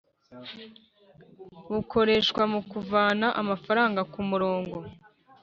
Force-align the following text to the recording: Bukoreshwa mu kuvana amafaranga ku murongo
Bukoreshwa 1.71 2.43
mu 2.53 2.59
kuvana 2.71 3.27
amafaranga 3.41 4.01
ku 4.11 4.19
murongo 4.29 4.77